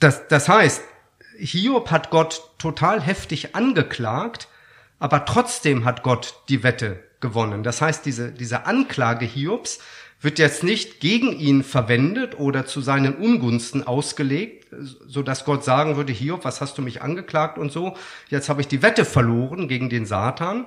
Das, 0.00 0.26
das 0.26 0.48
heißt, 0.48 0.82
Hiob 1.38 1.90
hat 1.90 2.10
Gott 2.10 2.50
total 2.58 3.00
heftig 3.00 3.54
angeklagt, 3.54 4.48
aber 4.98 5.24
trotzdem 5.24 5.84
hat 5.84 6.02
Gott 6.02 6.34
die 6.48 6.62
Wette 6.62 7.02
gewonnen. 7.20 7.62
Das 7.62 7.80
heißt, 7.80 8.04
diese, 8.06 8.32
diese 8.32 8.66
Anklage 8.66 9.26
Hiobs 9.26 9.80
wird 10.20 10.38
jetzt 10.38 10.62
nicht 10.62 11.00
gegen 11.00 11.32
ihn 11.38 11.62
verwendet 11.62 12.38
oder 12.38 12.64
zu 12.64 12.80
seinen 12.80 13.14
Ungunsten 13.14 13.86
ausgelegt, 13.86 14.68
so 15.06 15.22
dass 15.22 15.44
Gott 15.44 15.64
sagen 15.64 15.96
würde, 15.96 16.12
Hiob, 16.12 16.44
was 16.44 16.60
hast 16.60 16.78
du 16.78 16.82
mich 16.82 17.02
angeklagt 17.02 17.58
und 17.58 17.70
so, 17.70 17.96
jetzt 18.28 18.48
habe 18.48 18.60
ich 18.60 18.68
die 18.68 18.82
Wette 18.82 19.04
verloren 19.04 19.68
gegen 19.68 19.90
den 19.90 20.06
Satan, 20.06 20.66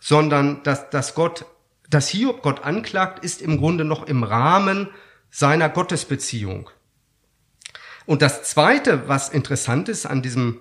sondern 0.00 0.62
dass, 0.62 0.90
dass 0.90 1.14
Gott, 1.14 1.46
dass 1.88 2.08
Hiob 2.08 2.42
Gott 2.42 2.64
anklagt, 2.64 3.24
ist 3.24 3.40
im 3.40 3.58
Grunde 3.58 3.84
noch 3.84 4.06
im 4.06 4.22
Rahmen 4.22 4.88
seiner 5.30 5.68
Gottesbeziehung. 5.68 6.70
Und 8.08 8.22
das 8.22 8.42
zweite, 8.42 9.06
was 9.06 9.28
interessant 9.28 9.90
ist 9.90 10.06
an 10.06 10.22
diesem, 10.22 10.60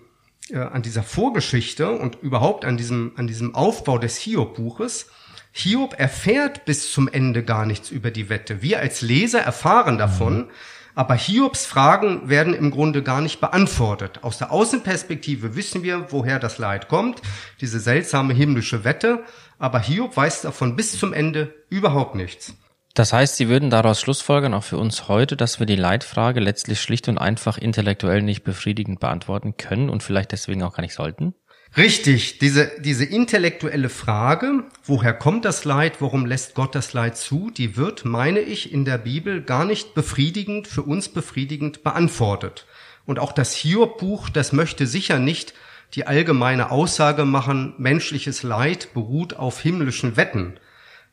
äh, 0.49 0.57
an 0.57 0.81
dieser 0.81 1.01
Vorgeschichte 1.01 1.89
und 1.89 2.17
überhaupt 2.21 2.65
an 2.65 2.75
diesem, 2.75 3.13
an 3.15 3.25
diesem 3.25 3.55
Aufbau 3.55 3.97
des 3.97 4.17
Hiob-Buches, 4.17 5.09
Hiob 5.53 5.97
erfährt 5.97 6.65
bis 6.65 6.91
zum 6.91 7.07
Ende 7.07 7.43
gar 7.43 7.65
nichts 7.65 7.89
über 7.89 8.11
die 8.11 8.27
Wette. 8.27 8.61
Wir 8.61 8.81
als 8.81 8.99
Leser 8.99 9.39
erfahren 9.39 9.97
davon, 9.97 10.39
mhm. 10.39 10.49
aber 10.93 11.15
Hiobs 11.15 11.65
Fragen 11.65 12.27
werden 12.27 12.53
im 12.53 12.69
Grunde 12.69 13.01
gar 13.01 13.21
nicht 13.21 13.39
beantwortet. 13.39 14.25
Aus 14.25 14.37
der 14.37 14.51
Außenperspektive 14.51 15.55
wissen 15.55 15.83
wir, 15.83 16.07
woher 16.11 16.39
das 16.39 16.57
Leid 16.57 16.89
kommt, 16.89 17.21
diese 17.61 17.79
seltsame 17.79 18.33
himmlische 18.33 18.83
Wette, 18.83 19.23
aber 19.57 19.79
Hiob 19.79 20.17
weiß 20.17 20.41
davon 20.41 20.75
bis 20.75 20.99
zum 20.99 21.13
Ende 21.13 21.53
überhaupt 21.69 22.15
nichts. 22.15 22.55
Das 22.97 23.13
heißt, 23.13 23.35
Sie 23.35 23.47
würden 23.47 23.69
daraus 23.69 24.01
schlussfolgern, 24.01 24.55
auch 24.55 24.63
für 24.63 24.79
uns 24.79 25.07
heute, 25.07 25.37
dass 25.37 25.59
wir 25.59 25.67
die 25.67 25.75
Leitfrage 25.75 26.39
letztlich 26.39 26.81
schlicht 26.81 27.07
und 27.07 27.19
einfach 27.19 27.59
intellektuell 27.59 28.23
nicht 28.23 28.43
befriedigend 28.43 28.99
beantworten 28.99 29.55
können 29.55 29.91
und 29.91 30.01
vielleicht 30.01 30.31
deswegen 30.31 30.63
auch 30.63 30.73
gar 30.73 30.81
nicht 30.81 30.95
sollten? 30.95 31.35
Richtig, 31.77 32.39
diese, 32.39 32.71
diese 32.79 33.05
intellektuelle 33.05 33.89
Frage, 33.89 34.63
woher 34.83 35.13
kommt 35.13 35.45
das 35.45 35.63
Leid, 35.63 36.01
warum 36.01 36.25
lässt 36.25 36.55
Gott 36.55 36.73
das 36.73 36.93
Leid 36.93 37.17
zu, 37.17 37.51
die 37.51 37.77
wird, 37.77 38.03
meine 38.03 38.39
ich, 38.39 38.73
in 38.73 38.83
der 38.83 38.97
Bibel 38.97 39.43
gar 39.43 39.65
nicht 39.65 39.93
befriedigend, 39.93 40.67
für 40.67 40.81
uns 40.81 41.09
befriedigend 41.09 41.83
beantwortet. 41.83 42.65
Und 43.05 43.19
auch 43.19 43.31
das 43.31 43.53
Hiob-Buch, 43.53 44.29
das 44.29 44.53
möchte 44.53 44.87
sicher 44.87 45.19
nicht 45.19 45.53
die 45.93 46.07
allgemeine 46.07 46.71
Aussage 46.71 47.25
machen, 47.25 47.75
menschliches 47.77 48.41
Leid 48.41 48.95
beruht 48.95 49.35
auf 49.35 49.61
himmlischen 49.61 50.17
Wetten, 50.17 50.59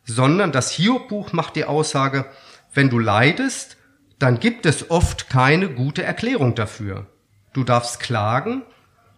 sondern 0.05 0.53
das 0.53 0.71
Hiob-Buch 0.71 1.33
macht 1.33 1.57
die 1.57 1.65
Aussage, 1.65 2.27
wenn 2.73 2.91
du 2.91 2.99
leidest, 2.99 3.77
dann 4.19 4.41
gibt 4.41 4.67
es 4.67 4.91
oft 4.91 5.29
keine 5.29 5.69
gute 5.69 6.03
Erklärung 6.03 6.55
dafür. 6.55 7.07
Du 7.53 7.65
darfst 7.65 8.01
klagen, 8.01 8.63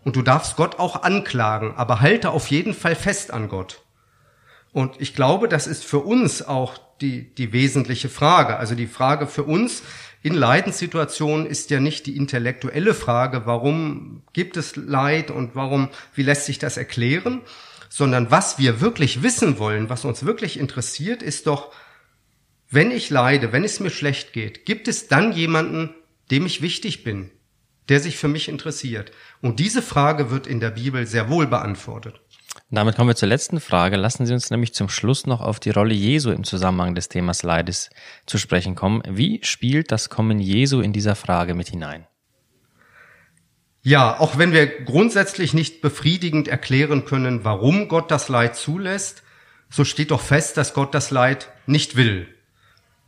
und 0.07 0.14
du 0.14 0.23
darfst 0.23 0.55
Gott 0.55 0.78
auch 0.78 1.02
anklagen, 1.02 1.75
aber 1.75 2.00
halte 2.00 2.31
auf 2.31 2.47
jeden 2.47 2.75
Fall 2.75 2.95
fest 2.95 3.33
an 3.33 3.49
Gott. 3.49 3.83
Und 4.71 5.00
ich 5.00 5.16
glaube, 5.16 5.49
das 5.49 5.66
ist 5.66 5.85
für 5.85 5.99
uns 5.99 6.47
auch 6.47 6.78
die, 7.00 7.35
die 7.35 7.52
wesentliche 7.52 8.09
Frage. 8.09 8.57
Also 8.57 8.76
die 8.76 8.87
Frage 8.87 9.26
für 9.26 9.43
uns 9.43 9.83
in 10.23 10.33
Leidenssituationen 10.33 11.45
ist 11.45 11.71
ja 11.71 11.81
nicht 11.81 12.07
die 12.07 12.16
intellektuelle 12.16 12.95
Frage, 12.95 13.47
warum 13.47 14.23
gibt 14.33 14.57
es 14.57 14.76
Leid 14.76 15.33
und 15.33 15.57
warum, 15.57 15.88
wie 16.14 16.23
lässt 16.23 16.47
sich 16.47 16.61
das 16.61 16.76
erklären, 16.76 17.40
sondern 17.88 18.31
was 18.31 18.59
wir 18.59 18.81
wirklich 18.81 19.23
wissen 19.23 19.59
wollen, 19.59 19.88
was 19.88 20.05
uns 20.05 20.25
wirklich 20.25 20.59
interessiert, 20.59 21.23
ist 21.23 21.47
doch, 21.47 21.73
wenn 22.69 22.90
ich 22.90 23.11
leide, 23.11 23.52
wenn 23.52 23.64
es 23.64 23.81
mir 23.81 23.90
schlecht 23.90 24.33
geht, 24.33 24.66
gibt 24.66 24.88
es 24.88 25.09
dann 25.09 25.33
jemanden, 25.33 25.95
dem 26.31 26.47
ich 26.47 26.62
wichtig 26.62 27.05
bin, 27.05 27.31
der 27.88 28.00
sich 28.00 28.16
für 28.16 28.28
mich 28.28 28.49
interessiert? 28.49 29.12
Und 29.40 29.61
diese 29.61 29.83
Frage 29.83 30.31
wird 30.31 30.47
in 30.47 30.61
der 30.61 30.71
Bibel 30.71 31.07
sehr 31.07 31.28
wohl 31.28 31.47
beantwortet. 31.47 32.21
Damit 32.71 32.97
kommen 32.97 33.11
wir 33.11 33.16
zur 33.16 33.28
letzten 33.28 33.61
Frage. 33.61 33.97
Lassen 33.97 34.26
Sie 34.26 34.33
uns 34.33 34.50
nämlich 34.50 34.75
zum 34.75 34.88
Schluss 34.88 35.26
noch 35.26 35.40
auf 35.40 35.61
die 35.61 35.71
Rolle 35.71 35.95
Jesu 35.95 36.31
im 36.31 36.43
Zusammenhang 36.43 36.97
des 36.97 37.09
Themas 37.09 37.45
Leides 37.45 37.90
zu 38.26 38.38
sprechen 38.38 38.75
kommen. 38.75 39.02
Wie 39.09 39.40
spielt 39.45 39.93
das 39.93 40.11
Kommen 40.11 40.40
Jesu 40.40 40.81
in 40.81 40.93
dieser 40.93 41.14
Frage 41.14 41.55
mit 41.55 41.69
hinein? 41.69 42.07
Ja, 43.87 44.19
auch 44.19 44.37
wenn 44.37 44.52
wir 44.52 44.66
grundsätzlich 44.66 45.55
nicht 45.55 45.81
befriedigend 45.81 46.49
erklären 46.49 47.05
können, 47.05 47.45
warum 47.45 47.87
Gott 47.87 48.11
das 48.11 48.28
Leid 48.28 48.57
zulässt, 48.57 49.23
so 49.71 49.85
steht 49.85 50.11
doch 50.11 50.23
fest, 50.23 50.57
dass 50.57 50.75
Gott 50.75 50.93
das 50.93 51.12
Leid 51.12 51.52
nicht 51.66 51.95
will. 51.95 52.26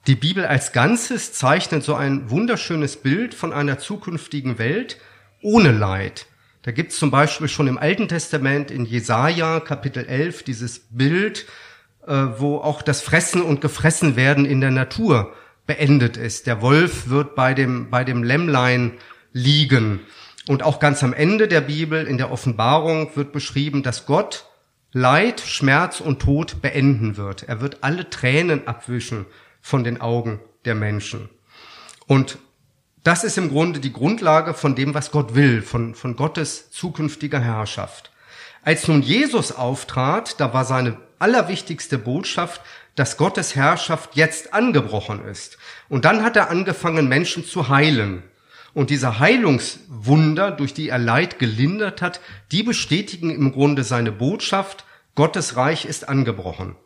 Die 0.06 0.14
Bibel 0.14 0.47
als 0.47 0.70
Ganzes 0.70 1.32
zeichnet 1.32 1.82
so 1.82 1.97
ein 1.97 2.30
wunderschönes 2.30 2.99
Bild 2.99 3.35
von 3.35 3.52
einer 3.52 3.80
zukünftigen 3.80 4.61
Welt 4.61 4.99
ohne 5.42 5.73
Leid. 5.73 6.26
Da 6.62 6.70
gibt 6.70 6.92
es 6.92 7.00
zum 7.00 7.11
Beispiel 7.11 7.49
schon 7.49 7.66
im 7.66 7.76
Alten 7.76 8.06
Testament 8.06 8.70
in 8.70 8.85
Jesaja 8.85 9.58
Kapitel 9.58 10.04
11 10.04 10.44
dieses 10.44 10.87
Bild, 10.90 11.47
äh, 12.06 12.12
wo 12.37 12.58
auch 12.58 12.82
das 12.82 13.00
Fressen 13.00 13.42
und 13.42 13.61
Gefressenwerden 13.61 14.44
in 14.44 14.61
der 14.61 14.70
Natur 14.70 15.35
beendet 15.66 16.16
ist. 16.16 16.47
Der 16.47 16.62
Wolf 16.62 17.08
wird 17.08 17.35
bei 17.35 17.52
dem, 17.52 17.90
bei 17.90 18.04
dem 18.04 18.23
Lämmlein 18.23 18.92
liegen. 19.32 20.06
Und 20.49 20.62
auch 20.62 20.81
ganz 20.81 21.05
am 21.05 21.12
Ende 21.12 21.47
der 21.47 21.61
Bibel, 21.61 22.07
in 22.07 22.17
der 22.17 22.33
Offenbarung, 22.33 23.14
wird 23.17 23.33
beschrieben, 23.33 23.83
dass 23.83 24.07
Gott 24.07 24.47
Leid, 24.93 25.43
Schmerz 25.43 26.00
und 26.00 26.21
Tod 26.21 26.62
beenden 26.62 27.19
wird. 27.19 27.43
Er 27.43 27.61
wird 27.61 27.85
alle 27.85 28.09
Tränen 28.09 28.67
abwischen 28.67 29.26
von 29.61 29.85
den 29.85 30.00
Augen 30.00 30.40
der 30.64 30.75
Menschen. 30.75 31.28
Und 32.07 32.38
das 33.05 33.25
ist 33.25 33.37
im 33.37 33.50
Grunde 33.50 33.78
die 33.78 33.93
Grundlage 33.93 34.55
von 34.55 34.75
dem, 34.75 34.95
was 34.95 35.11
Gott 35.11 35.35
will, 35.35 35.61
von, 35.61 35.95
von 35.95 36.17
Gottes 36.17 36.71
zukünftiger 36.71 37.40
Herrschaft. 37.40 38.11
Als 38.62 38.88
nun 38.88 39.02
Jesus 39.02 39.52
auftrat, 39.52 40.40
da 40.40 40.55
war 40.55 40.64
seine 40.64 40.97
allerwichtigste 41.19 41.99
Botschaft, 41.99 42.62
dass 42.95 43.19
Gottes 43.19 43.55
Herrschaft 43.55 44.17
jetzt 44.17 44.55
angebrochen 44.55 45.26
ist. 45.26 45.59
Und 45.90 46.07
dann 46.07 46.23
hat 46.25 46.37
er 46.37 46.49
angefangen, 46.49 47.07
Menschen 47.07 47.45
zu 47.45 47.69
heilen. 47.69 48.23
Und 48.75 48.90
diese 48.90 49.18
Heilungswunder, 49.18 50.50
durch 50.50 50.75
die 50.75 50.88
er 50.88 50.98
Leid 50.98 51.38
gelindert 51.38 52.02
hat, 52.02 52.20
die 52.52 52.62
bestätigen 52.62 53.30
im 53.30 53.52
Grunde 53.52 53.84
seine 53.84 54.12
Botschaft, 54.12 54.84
Gottes 55.14 55.56
Reich 55.56 55.84
ist 55.84 56.08
angebrochen. 56.08 56.76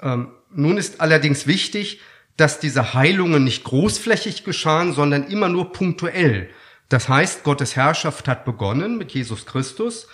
Ähm, 0.00 0.28
nun 0.54 0.76
ist 0.76 1.00
allerdings 1.00 1.46
wichtig, 1.46 2.00
dass 2.36 2.60
diese 2.60 2.94
Heilungen 2.94 3.44
nicht 3.44 3.64
großflächig 3.64 4.44
geschahen, 4.44 4.92
sondern 4.92 5.24
immer 5.28 5.48
nur 5.48 5.72
punktuell. 5.72 6.48
Das 6.88 7.08
heißt, 7.08 7.44
Gottes 7.44 7.76
Herrschaft 7.76 8.28
hat 8.28 8.44
begonnen 8.44 8.98
mit 8.98 9.12
Jesus 9.12 9.46
Christus, 9.46 10.08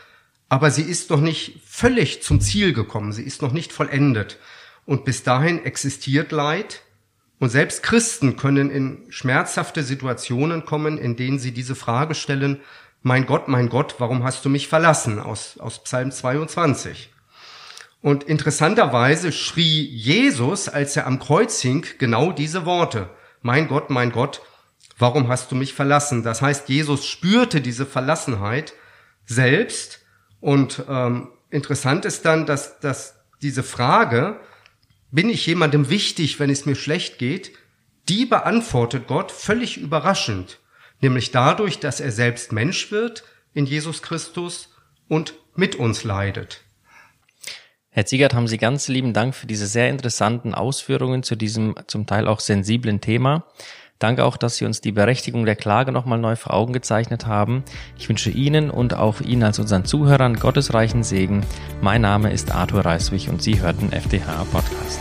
aber 0.49 0.71
sie 0.71 0.83
ist 0.83 1.11
noch 1.11 1.21
nicht 1.21 1.61
völlig 1.65 2.23
zum 2.23 2.41
Ziel 2.41 2.73
gekommen, 2.73 3.13
sie 3.13 3.23
ist 3.23 3.43
noch 3.43 3.53
nicht 3.53 3.73
vollendet. 3.73 4.39
Und 4.85 5.05
bis 5.05 5.23
dahin 5.23 5.65
existiert 5.65 6.33
Leid, 6.33 6.83
und 7.39 7.51
selbst 7.51 7.83
Christen 7.83 8.37
können 8.37 8.71
in 8.71 9.05
schmerzhafte 9.11 9.83
Situationen 9.83 10.65
kommen, 10.65 10.97
in 10.97 11.17
denen 11.17 11.39
sie 11.39 11.53
diese 11.53 11.75
Frage 11.75 12.15
stellen, 12.15 12.61
mein 13.03 13.27
Gott, 13.27 13.47
mein 13.47 13.69
Gott, 13.69 13.97
warum 13.99 14.25
hast 14.25 14.45
du 14.45 14.49
mich 14.49 14.69
verlassen? 14.69 15.21
Aus, 15.21 15.59
aus 15.59 15.83
Psalm 15.85 16.11
22. 16.11 17.13
Und 18.01 18.25
interessanterweise 18.25 19.33
schrie 19.33 19.83
Jesus, 19.83 20.69
als 20.69 20.97
er 20.97 21.07
am 21.07 21.19
Kreuz 21.19 21.61
hing, 21.61 21.87
genau 21.99 22.33
diese 22.33 22.65
Worte. 22.65 23.11
mein 23.43 23.69
Gott, 23.69 23.91
mein 23.91 24.13
Gott, 24.13 24.41
warum 24.99 25.29
hast 25.29 25.53
du 25.53 25.57
mich 25.57 25.75
verlassen? 25.75 26.23
Das 26.23 26.43
heißt, 26.43 26.69
Jesus 26.69 27.07
spürte 27.07 27.61
diese 27.61 27.87
Verlassenheit 27.87 28.73
selbst 29.25 30.01
und 30.41 30.85
ähm, 30.89 31.29
interessant 31.51 32.05
ist 32.05 32.25
dann, 32.25 32.47
dass, 32.47 32.81
dass 32.81 33.17
diese 33.43 33.63
Frage, 33.63 34.41
bin 35.11 35.29
ich 35.29 35.47
jemandem 35.47 35.91
wichtig, 35.91 36.39
wenn 36.41 36.51
es 36.51 36.67
mir 36.67 36.75
schlecht 36.75 37.19
geht, 37.19 37.53
die 38.09 38.27
beantwortet 38.27 39.07
Gott 39.07 39.33
völlig 39.33 39.79
überraschend, 39.79 40.61
nämlich 41.01 41.31
dadurch, 41.31 41.79
dass 41.79 42.01
er 42.01 42.13
selbst 42.13 42.53
Mensch 42.53 42.91
wird 42.91 43.25
in 43.53 43.67
Jesus 43.67 44.03
Christus 44.03 44.71
und 45.09 45.35
mit 45.55 45.77
uns 45.77 46.05
leidet. 46.05 46.63
Herr 47.91 48.05
Ziegert, 48.05 48.35
haben 48.35 48.47
Sie 48.47 48.59
ganz 48.59 48.89
lieben 48.89 49.15
Dank 49.15 49.35
für 49.35 49.47
diese 49.47 49.67
sehr 49.67 49.89
interessanten 49.89 50.55
Ausführungen 50.55 51.23
zu 51.23 51.35
diesem 51.35 51.75
zum 51.87 52.07
Teil 52.07 52.29
auch 52.29 52.41
sensiblen 52.41 53.01
Thema. 53.01 53.47
Danke 53.99 54.25
auch, 54.25 54.37
dass 54.37 54.57
Sie 54.57 54.65
uns 54.65 54.81
die 54.81 54.93
Berechtigung 54.93 55.45
der 55.45 55.57
Klage 55.57 55.93
nochmal 55.93 56.19
neu 56.19 56.37
vor 56.37 56.55
Augen 56.55 56.73
gezeichnet 56.73 57.27
haben. 57.27 57.65
Ich 57.99 58.09
wünsche 58.09 58.31
Ihnen 58.31 58.71
und 58.71 58.95
auch 58.95 59.21
Ihnen 59.21 59.43
als 59.43 59.59
unseren 59.59 59.85
Zuhörern 59.85 60.37
gottesreichen 60.37 61.03
Segen. 61.03 61.45
Mein 61.81 62.03
Name 62.03 62.33
ist 62.33 62.55
Arthur 62.55 62.85
Reiswig 62.85 63.29
und 63.29 63.43
Sie 63.43 63.61
hörten 63.61 63.93
FDH 63.93 64.45
Podcast. 64.53 65.01